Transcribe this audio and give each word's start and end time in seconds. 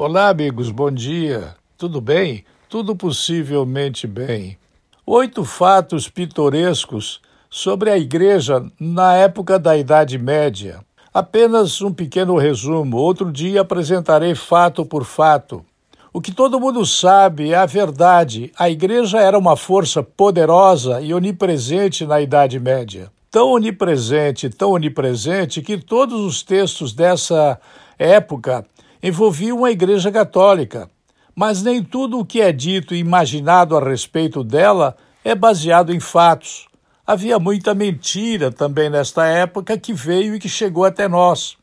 Olá, 0.00 0.28
amigos, 0.28 0.70
bom 0.70 0.92
dia. 0.92 1.56
Tudo 1.76 2.00
bem? 2.00 2.44
Tudo 2.68 2.94
possivelmente 2.94 4.06
bem. 4.06 4.56
Oito 5.04 5.44
fatos 5.44 6.08
pitorescos 6.08 7.20
sobre 7.50 7.90
a 7.90 7.98
igreja 7.98 8.64
na 8.78 9.14
época 9.14 9.58
da 9.58 9.76
Idade 9.76 10.16
Média. 10.16 10.84
Apenas 11.12 11.82
um 11.82 11.92
pequeno 11.92 12.36
resumo. 12.36 12.96
Outro 12.96 13.32
dia 13.32 13.62
apresentarei 13.62 14.36
fato 14.36 14.86
por 14.86 15.04
fato. 15.04 15.66
O 16.12 16.20
que 16.20 16.30
todo 16.30 16.60
mundo 16.60 16.86
sabe 16.86 17.50
é 17.50 17.56
a 17.56 17.66
verdade. 17.66 18.52
A 18.56 18.70
igreja 18.70 19.18
era 19.18 19.36
uma 19.36 19.56
força 19.56 20.00
poderosa 20.00 21.00
e 21.00 21.12
onipresente 21.12 22.06
na 22.06 22.20
Idade 22.20 22.60
Média. 22.60 23.10
Tão 23.32 23.50
onipresente, 23.50 24.48
tão 24.48 24.70
onipresente, 24.70 25.60
que 25.60 25.76
todos 25.76 26.20
os 26.20 26.44
textos 26.44 26.92
dessa 26.92 27.60
época 27.98 28.64
envolviam 29.02 29.64
a 29.64 29.70
Igreja 29.70 30.10
Católica. 30.10 30.90
Mas 31.34 31.62
nem 31.62 31.82
tudo 31.82 32.18
o 32.18 32.24
que 32.24 32.40
é 32.40 32.52
dito 32.52 32.94
e 32.94 32.98
imaginado 32.98 33.76
a 33.76 33.80
respeito 33.80 34.42
dela 34.42 34.96
é 35.24 35.34
baseado 35.34 35.92
em 35.92 36.00
fatos. 36.00 36.66
Havia 37.06 37.38
muita 37.38 37.74
mentira 37.74 38.50
também 38.50 38.90
nesta 38.90 39.24
época 39.26 39.78
que 39.78 39.92
veio 39.92 40.34
e 40.34 40.38
que 40.38 40.48
chegou 40.48 40.84
até 40.84 41.08
nós. 41.08 41.56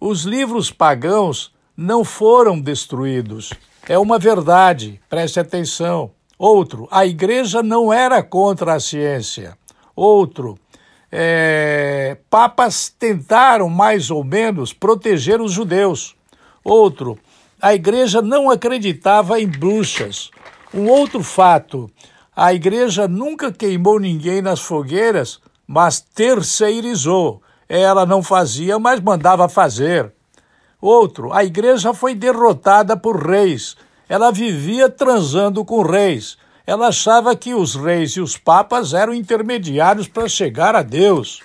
Os 0.00 0.24
livros 0.24 0.70
pagãos 0.70 1.52
não 1.76 2.04
foram 2.04 2.60
destruídos. 2.60 3.52
É 3.88 3.98
uma 3.98 4.18
verdade, 4.18 5.00
preste 5.08 5.40
atenção. 5.40 6.10
Outro, 6.38 6.86
a 6.90 7.06
igreja 7.06 7.62
não 7.62 7.92
era 7.92 8.22
contra 8.22 8.74
a 8.74 8.80
ciência. 8.80 9.56
Outro, 9.96 10.58
é, 11.10 12.16
papas 12.28 12.88
tentaram 12.88 13.68
mais 13.68 14.10
ou 14.10 14.24
menos 14.24 14.72
proteger 14.72 15.40
os 15.40 15.52
judeus. 15.52 16.16
Outro, 16.64 17.18
a 17.60 17.74
igreja 17.74 18.22
não 18.22 18.50
acreditava 18.50 19.38
em 19.38 19.46
bruxas. 19.46 20.30
Um 20.72 20.88
outro 20.88 21.22
fato, 21.22 21.90
a 22.34 22.54
igreja 22.54 23.06
nunca 23.06 23.52
queimou 23.52 24.00
ninguém 24.00 24.40
nas 24.40 24.60
fogueiras, 24.60 25.38
mas 25.66 26.00
terceirizou. 26.00 27.42
Ela 27.68 28.06
não 28.06 28.22
fazia, 28.22 28.78
mas 28.78 29.00
mandava 29.00 29.48
fazer. 29.48 30.10
Outro, 30.80 31.32
a 31.32 31.44
igreja 31.44 31.94
foi 31.94 32.14
derrotada 32.14 32.96
por 32.96 33.16
reis. 33.16 33.76
Ela 34.08 34.30
vivia 34.32 34.88
transando 34.88 35.64
com 35.64 35.82
reis. 35.82 36.36
Ela 36.66 36.88
achava 36.88 37.36
que 37.36 37.54
os 37.54 37.74
reis 37.74 38.12
e 38.12 38.20
os 38.20 38.36
papas 38.36 38.94
eram 38.94 39.12
intermediários 39.14 40.08
para 40.08 40.28
chegar 40.28 40.74
a 40.74 40.82
Deus. 40.82 41.40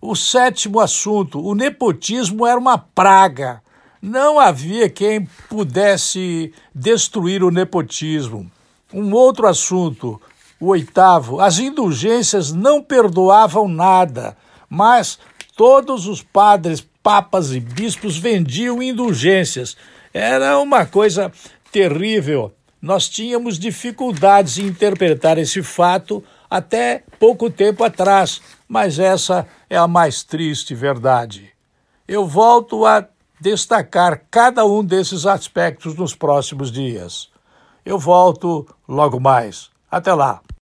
O 0.00 0.16
sétimo 0.16 0.80
assunto, 0.80 1.44
o 1.44 1.54
nepotismo 1.54 2.46
era 2.46 2.58
uma 2.58 2.78
praga. 2.78 3.60
Não 4.02 4.38
havia 4.38 4.88
quem 4.88 5.28
pudesse 5.48 6.52
destruir 6.74 7.44
o 7.44 7.50
nepotismo. 7.50 8.50
Um 8.92 9.12
outro 9.12 9.46
assunto, 9.46 10.20
o 10.58 10.68
oitavo, 10.68 11.40
as 11.40 11.58
indulgências 11.58 12.50
não 12.50 12.82
perdoavam 12.82 13.68
nada, 13.68 14.36
mas 14.68 15.18
todos 15.54 16.06
os 16.06 16.22
padres 16.22 16.80
papas 17.02 17.52
e 17.52 17.60
bispos 17.60 18.16
vendiam 18.16 18.82
indulgências. 18.82 19.76
Era 20.14 20.58
uma 20.58 20.86
coisa 20.86 21.30
terrível. 21.70 22.52
Nós 22.80 23.06
tínhamos 23.06 23.58
dificuldades 23.58 24.56
em 24.56 24.66
interpretar 24.66 25.36
esse 25.36 25.62
fato 25.62 26.24
até 26.48 27.04
pouco 27.18 27.50
tempo 27.50 27.84
atrás, 27.84 28.40
mas 28.66 28.98
essa 28.98 29.46
é 29.68 29.76
a 29.76 29.86
mais 29.86 30.22
triste 30.24 30.74
verdade. 30.74 31.50
Eu 32.08 32.26
volto 32.26 32.86
a 32.86 33.06
destacar 33.40 34.22
cada 34.30 34.64
um 34.64 34.84
desses 34.84 35.24
aspectos 35.26 35.94
nos 35.94 36.14
próximos 36.14 36.70
dias. 36.70 37.30
Eu 37.84 37.98
volto 37.98 38.66
logo 38.86 39.18
mais. 39.18 39.70
Até 39.90 40.12
lá. 40.12 40.40